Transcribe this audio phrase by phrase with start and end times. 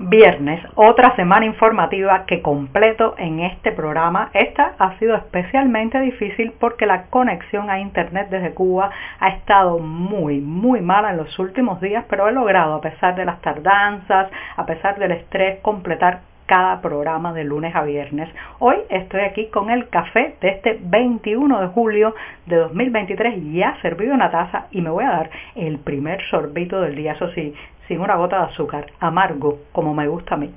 [0.00, 4.30] Viernes, otra semana informativa que completo en este programa.
[4.32, 10.38] Esta ha sido especialmente difícil porque la conexión a Internet desde Cuba ha estado muy,
[10.38, 14.66] muy mala en los últimos días, pero he logrado, a pesar de las tardanzas, a
[14.66, 18.28] pesar del estrés, completar cada programa de lunes a viernes.
[18.60, 22.14] Hoy estoy aquí con el café de este 21 de julio
[22.46, 26.80] de 2023 ya servido en la taza y me voy a dar el primer sorbito
[26.80, 27.52] del día, eso sí,
[27.88, 30.52] sin una gota de azúcar, amargo, como me gusta a mí.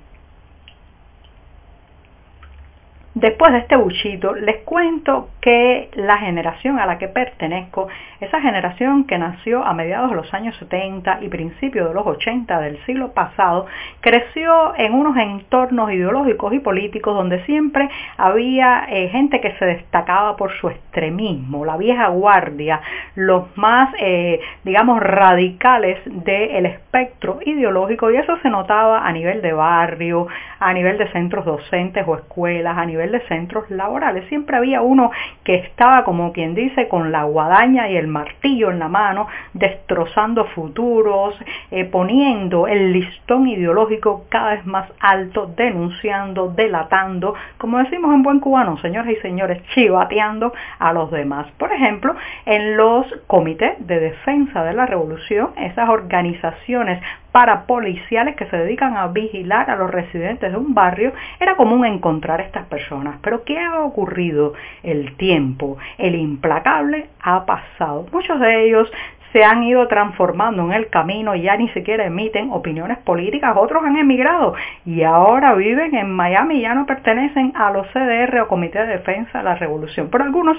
[3.14, 7.90] Después de este buchito, les cuento que la generación a la que pertenezco,
[8.22, 12.62] esa generación que nació a mediados de los años 70 y principios de los 80
[12.62, 13.66] del siglo pasado,
[14.00, 20.38] creció en unos entornos ideológicos y políticos donde siempre había eh, gente que se destacaba
[20.38, 22.80] por su extremismo, la vieja guardia,
[23.16, 29.52] los más, eh, digamos, radicales del espectro ideológico y eso se notaba a nivel de
[29.52, 30.28] barrio,
[30.60, 34.28] a nivel de centros docentes o escuelas, a nivel de centros laborales.
[34.28, 35.12] Siempre había uno
[35.44, 40.46] que estaba, como quien dice, con la guadaña y el martillo en la mano, destrozando
[40.46, 41.36] futuros,
[41.72, 48.40] eh, poniendo el listón ideológico cada vez más alto, denunciando, delatando, como decimos en buen
[48.40, 51.48] cubano, señores y señores, chivateando a los demás.
[51.58, 58.58] Por ejemplo, en los comités de defensa de la revolución, esas organizaciones parapoliciales que se
[58.58, 63.18] dedican a vigilar a los residentes de un barrio, era común encontrar estas personas.
[63.22, 64.54] Pero ¿qué ha ocurrido?
[64.84, 68.06] El tiempo, el implacable ha pasado.
[68.12, 68.92] Muchos de ellos
[69.32, 73.96] se han ido transformando en el camino, ya ni siquiera emiten opiniones políticas, otros han
[73.96, 74.56] emigrado
[74.86, 79.38] y ahora viven en Miami ya no pertenecen a los CDR o Comité de Defensa
[79.38, 80.10] de la Revolución.
[80.12, 80.58] Pero algunos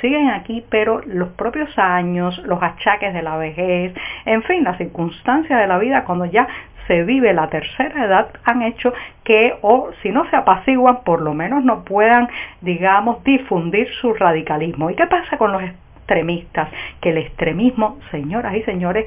[0.00, 3.94] siguen aquí, pero los propios años, los achaques de la vejez,
[4.24, 6.46] en fin, las circunstancias de la vida cuando ya
[6.86, 8.92] se vive la tercera edad han hecho
[9.22, 12.28] que o si no se apaciguan por lo menos no puedan
[12.62, 14.90] digamos difundir su radicalismo.
[14.90, 15.62] ¿Y qué pasa con los
[16.08, 16.68] extremistas,
[17.02, 19.04] que el extremismo, señoras y señores,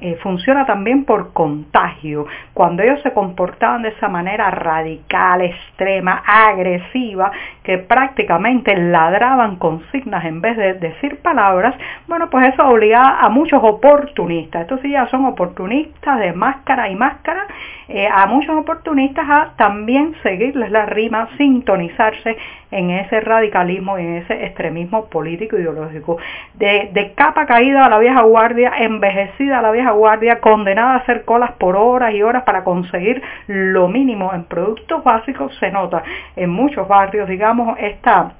[0.00, 2.26] eh, funciona también por contagio.
[2.54, 7.30] Cuando ellos se comportaban de esa manera radical, extrema, agresiva,
[7.62, 11.74] que prácticamente ladraban consignas en vez de decir palabras,
[12.08, 16.96] bueno, pues eso obligaba a muchos oportunistas, estos sí ya son oportunistas de máscara y
[16.96, 17.46] máscara,
[17.88, 22.36] eh, a muchos oportunistas a también seguirles la rima, sintonizarse
[22.70, 26.16] en ese radicalismo y en ese extremismo político ideológico.
[26.54, 31.24] De, capa caída a la vieja guardia, envejecida a la vieja guardia, condenada a hacer
[31.24, 36.02] colas por horas y horas para conseguir lo mínimo en productos básicos, se nota
[36.36, 38.32] en muchos barrios, digamos, esta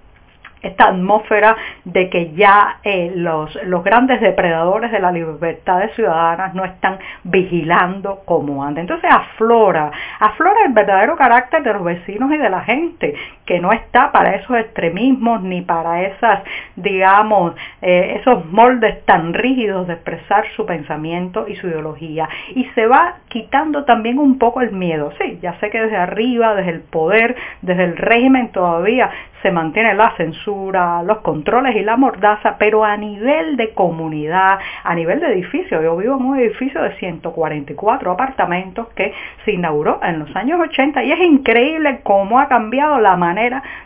[0.62, 6.64] esta atmósfera de que ya eh, los, los, grandes depredadores de las libertades ciudadanas no
[6.64, 8.82] están vigilando como antes.
[8.82, 13.14] Entonces aflora, aflora el verdadero carácter de los vecinos y de la gente,
[13.46, 16.42] que no está para esos extremismos ni para esas,
[16.76, 22.28] digamos, eh, esos moldes tan rígidos de expresar su pensamiento y su ideología.
[22.54, 25.12] Y se va quitando también un poco el miedo.
[25.20, 29.10] Sí, ya sé que desde arriba, desde el poder, desde el régimen todavía
[29.42, 34.94] se mantiene la censura, los controles y la mordaza, pero a nivel de comunidad, a
[34.94, 39.12] nivel de edificio, yo vivo en un edificio de 144 apartamentos que
[39.44, 43.31] se inauguró en los años 80 y es increíble cómo ha cambiado la manera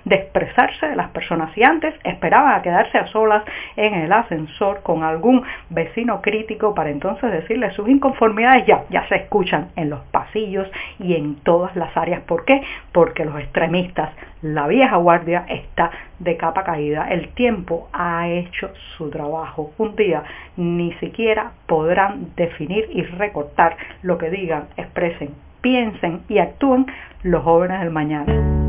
[0.04, 1.52] de expresarse de las personas.
[1.54, 3.44] Si antes esperaban a quedarse a solas
[3.76, 9.16] en el ascensor con algún vecino crítico para entonces decirle sus inconformidades, ya, ya se
[9.16, 10.68] escuchan en los pasillos
[10.98, 12.22] y en todas las áreas.
[12.22, 12.62] ¿Por qué?
[12.92, 14.10] Porque los extremistas,
[14.42, 17.08] la vieja guardia, está de capa caída.
[17.10, 19.72] El tiempo ha hecho su trabajo.
[19.78, 20.22] Un día
[20.56, 26.86] ni siquiera podrán definir y recortar lo que digan, expresen, piensen y actúen
[27.22, 28.65] los jóvenes del mañana.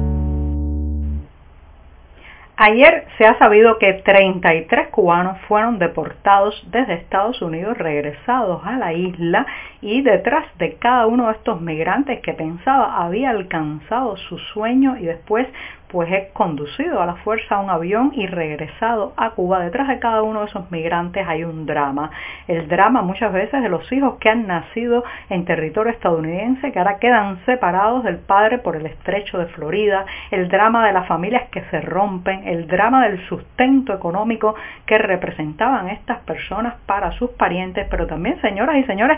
[2.60, 8.94] Ayer se ha sabido que 33 cubanos fueron deportados desde Estados Unidos, regresados a la
[8.94, 9.46] isla
[9.82, 15.06] y detrás de cada uno de estos migrantes que pensaba había alcanzado su sueño y
[15.06, 15.48] después
[15.90, 19.64] pues es conducido a la fuerza a un avión y regresado a Cuba.
[19.64, 22.12] Detrás de cada uno de esos migrantes hay un drama.
[22.48, 27.00] El drama muchas veces de los hijos que han nacido en territorio estadounidense, que ahora
[27.00, 31.62] quedan separados del padre por el estrecho de Florida, el drama de las familias que
[31.72, 38.08] se rompen, el drama del sustento económico que representaban estas personas para sus parientes, pero
[38.08, 39.18] también, señoras y señores,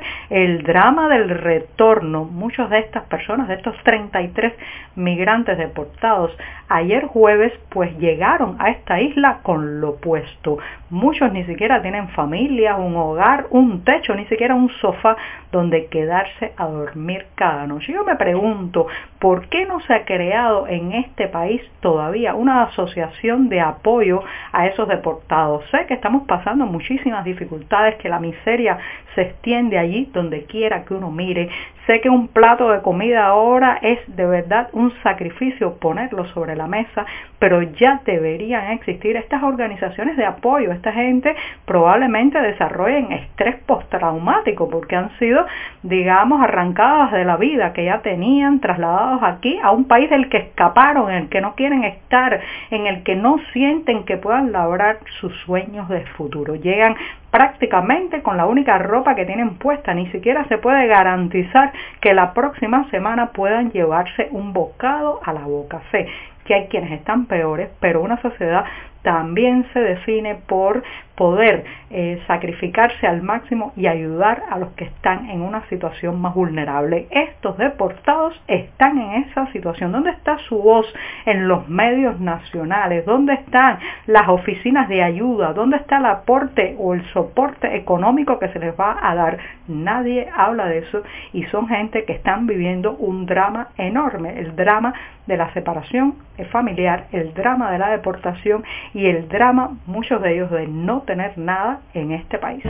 [0.57, 2.25] drama del retorno.
[2.25, 4.53] Muchos de estas personas, de estos 33
[4.95, 6.35] migrantes deportados,
[6.67, 10.57] ayer jueves pues llegaron a esta isla con lo puesto.
[10.89, 15.15] Muchos ni siquiera tienen familia, un hogar, un techo, ni siquiera un sofá
[15.51, 17.93] donde quedarse a dormir cada noche.
[17.93, 18.87] Yo me pregunto,
[19.19, 24.67] ¿por qué no se ha creado en este país todavía una asociación de apoyo a
[24.67, 25.63] esos deportados?
[25.71, 28.77] Sé que estamos pasando muchísimas dificultades, que la miseria
[29.15, 31.49] se extiende allí donde quiera que uno mire.
[31.85, 36.67] Sé que un plato de comida ahora es de verdad un sacrificio ponerlo sobre la
[36.67, 37.05] mesa,
[37.39, 40.71] pero ya deberían existir estas organizaciones de apoyo.
[40.71, 45.45] Esta gente probablemente desarrollen estrés postraumático porque han sido,
[45.81, 50.37] digamos, arrancadas de la vida que ya tenían, trasladados aquí a un país del que
[50.37, 52.39] escaparon, en el que no quieren estar,
[52.69, 56.55] en el que no sienten que puedan labrar sus sueños de futuro.
[56.55, 56.95] Llegan
[57.31, 59.93] prácticamente con la única ropa que tienen puesta.
[59.93, 61.71] Ni siquiera se puede garantizar
[62.01, 65.81] que la próxima semana puedan llevarse un bocado a la boca.
[65.91, 66.07] Sé
[66.45, 68.65] que hay quienes están peores, pero una sociedad
[69.03, 70.83] también se define por
[71.19, 76.33] poder eh, sacrificarse al máximo y ayudar a los que están en una situación más
[76.33, 77.07] vulnerable.
[77.11, 79.91] Estos deportados están en esa situación.
[79.91, 80.85] ¿Dónde está su voz
[81.25, 83.05] en los medios nacionales?
[83.05, 85.51] ¿Dónde están las oficinas de ayuda?
[85.51, 89.39] ¿Dónde está el aporte o el soporte económico que se les va a dar?
[89.67, 94.93] Nadie habla de eso y son gente que están viviendo un drama enorme, el drama
[95.27, 96.15] de la separación
[96.51, 98.63] familiar, el drama de la deportación
[98.93, 102.63] y el drama, muchos de ellos, de no tener nada en este país.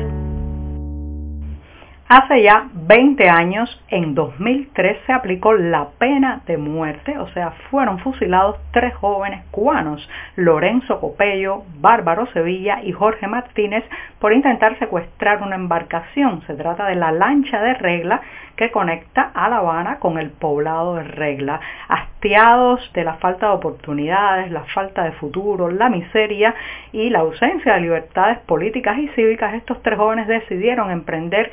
[2.12, 8.00] Hace ya 20 años, en 2003, se aplicó la pena de muerte, o sea, fueron
[8.00, 13.84] fusilados tres jóvenes cubanos, Lorenzo Copello, Bárbaro Sevilla y Jorge Martínez,
[14.18, 16.42] por intentar secuestrar una embarcación.
[16.48, 18.22] Se trata de la lancha de regla
[18.60, 21.62] que conecta a La Habana con el poblado de Regla.
[21.88, 26.54] Hastiados de la falta de oportunidades, la falta de futuro, la miseria
[26.92, 31.50] y la ausencia de libertades políticas y cívicas, estos tres jóvenes decidieron emprender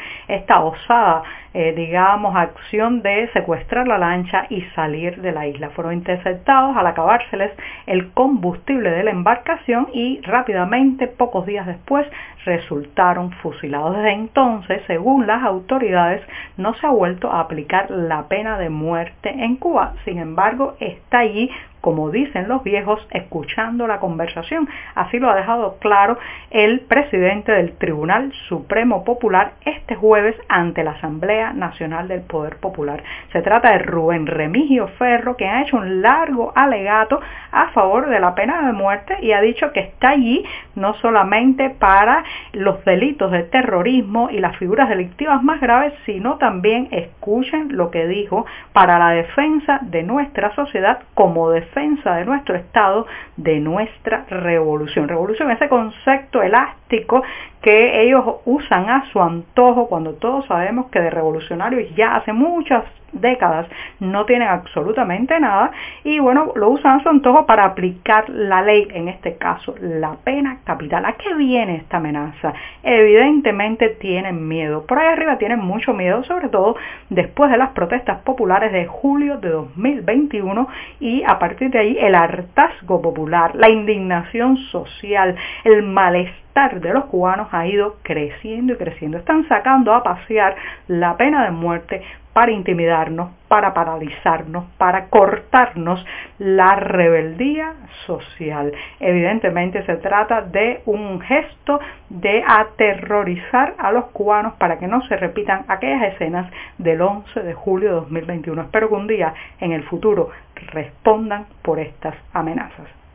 [0.47, 1.25] esta osada
[1.59, 5.71] eh, digamos, acción de secuestrar la lancha y salir de la isla.
[5.71, 7.51] Fueron interceptados al acabárseles
[7.87, 12.07] el combustible de la embarcación y rápidamente, pocos días después,
[12.45, 13.97] resultaron fusilados.
[13.97, 16.21] Desde entonces, según las autoridades,
[16.59, 19.95] no se ha vuelto a aplicar la pena de muerte en Cuba.
[20.05, 21.51] Sin embargo, está allí
[21.87, 24.69] como dicen los viejos, escuchando la conversación.
[24.97, 26.19] Así lo ha dejado claro
[26.51, 33.05] el presidente del Tribunal Supremo Popular este jueves ante la Asamblea Nacional del Poder Popular.
[33.31, 37.21] Se trata de Rubén Remigio Ferro, que ha hecho un largo alegato
[37.53, 40.45] a favor de la pena de muerte y ha dicho que está allí
[40.75, 46.89] no solamente para los delitos de terrorismo y las figuras delictivas más graves, sino también,
[46.91, 53.07] escuchen lo que dijo, para la defensa de nuestra sociedad como defensa de nuestro Estado,
[53.37, 55.09] de nuestra revolución.
[55.09, 57.23] Revolución, ese concepto elástico
[57.67, 62.85] que ellos usan a su antojo cuando todos sabemos que de revolucionarios ya hace muchas
[63.11, 63.67] décadas
[63.99, 65.73] no tienen absolutamente nada
[66.05, 70.15] y bueno, lo usan a su antojo para aplicar la ley, en este caso la
[70.23, 71.07] pena capital.
[71.07, 72.55] ¿A qué viene esta amenaza?
[72.85, 74.87] Evidentemente tienen miedo.
[74.87, 76.77] Por ahí arriba tienen mucho miedo, sobre todo
[77.11, 80.69] después de las protestas populares de julio de 2021
[81.01, 87.05] y a partir de ahí el hartazgo popular, la indignación social, el malestar de los
[87.07, 89.19] cubanos ha ido creciendo y creciendo.
[89.19, 90.57] Están sacando a pasear
[90.89, 92.01] la pena de muerte
[92.33, 96.05] para intimidarnos, para paralizarnos, para cortarnos
[96.39, 97.75] la rebeldía
[98.07, 98.73] social.
[99.01, 105.17] Evidentemente se trata de un gesto de aterrorizar a los cubanos para que no se
[105.17, 108.63] repitan aquellas escenas del 11 de julio de 2021.
[108.63, 110.31] Espero que un día en el futuro
[110.73, 113.06] respondan por estas amenazas.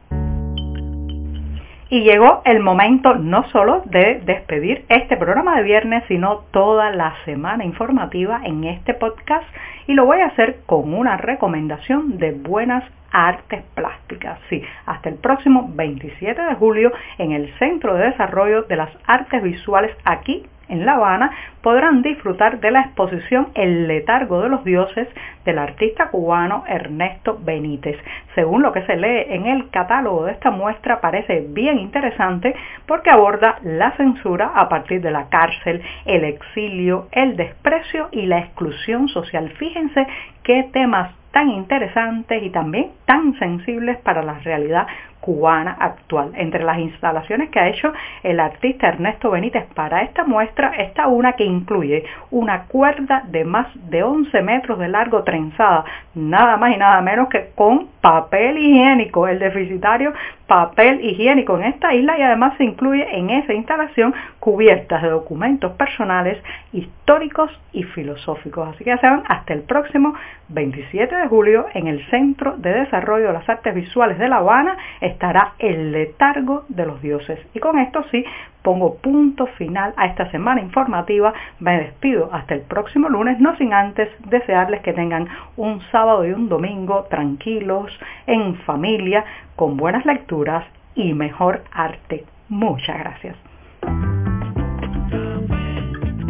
[1.91, 7.15] Y llegó el momento no solo de despedir este programa de viernes, sino toda la
[7.25, 9.43] semana informativa en este podcast.
[9.87, 14.39] Y lo voy a hacer con una recomendación de buenas artes plásticas.
[14.49, 19.43] Sí, hasta el próximo 27 de julio en el Centro de Desarrollo de las Artes
[19.43, 25.07] Visuales aquí en La Habana, podrán disfrutar de la exposición El letargo de los dioses
[25.43, 27.97] del artista cubano Ernesto Benítez.
[28.35, 32.55] Según lo que se lee en el catálogo de esta muestra, parece bien interesante
[32.87, 38.39] porque aborda la censura a partir de la cárcel, el exilio, el desprecio y la
[38.39, 39.49] exclusión social.
[39.57, 40.07] Fíjense
[40.43, 44.87] qué temas tan interesantes y también tan sensibles para la realidad
[45.21, 46.31] cubana actual.
[46.35, 51.33] Entre las instalaciones que ha hecho el artista Ernesto Benítez para esta muestra está una
[51.33, 55.85] que incluye una cuerda de más de 11 metros de largo trenzada,
[56.15, 60.13] nada más y nada menos que con papel higiénico, el deficitario
[60.51, 65.71] papel higiénico en esta isla y además se incluye en esa instalación cubiertas de documentos
[65.77, 68.67] personales, históricos y filosóficos.
[68.67, 70.13] Así que ya saben, hasta el próximo
[70.49, 74.75] 27 de julio en el Centro de Desarrollo de las Artes Visuales de La Habana
[75.11, 77.39] estará el letargo de los dioses.
[77.53, 78.25] Y con esto sí
[78.61, 81.33] pongo punto final a esta semana informativa.
[81.59, 85.27] Me despido hasta el próximo lunes, no sin antes desearles que tengan
[85.57, 87.91] un sábado y un domingo tranquilos,
[88.27, 89.23] en familia,
[89.55, 90.65] con buenas lecturas
[90.95, 92.25] y mejor arte.
[92.49, 93.50] Muchas gracias.